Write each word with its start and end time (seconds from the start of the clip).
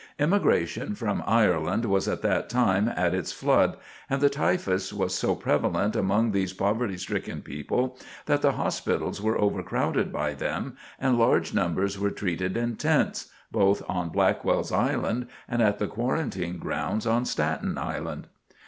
Immigration 0.17 0.95
from 0.95 1.21
Ireland 1.27 1.85
was 1.85 2.07
at 2.07 2.23
that 2.23 2.49
time 2.49 2.89
at 2.95 3.13
its 3.13 3.31
flood 3.31 3.77
and 4.09 4.19
the 4.19 4.31
typhus 4.31 4.91
was 4.91 5.13
so 5.13 5.35
prevalent 5.35 5.95
among 5.95 6.31
these 6.31 6.53
poverty 6.53 6.97
stricken 6.97 7.43
people 7.43 7.99
that 8.25 8.41
the 8.41 8.53
hospitals 8.53 9.21
were 9.21 9.39
overcrowded 9.39 10.11
by 10.11 10.33
them 10.33 10.75
and 10.99 11.19
large 11.19 11.53
numbers 11.53 11.99
were 11.99 12.09
treated 12.09 12.57
in 12.57 12.77
tents, 12.77 13.29
both 13.51 13.87
on 13.87 14.09
Blackwell's 14.09 14.71
Island 14.71 15.27
and 15.47 15.61
at 15.61 15.77
the 15.77 15.85
quarantine 15.85 16.57
grounds 16.57 17.05
on 17.05 17.23
Staten 17.23 17.77
Island. 17.77 18.25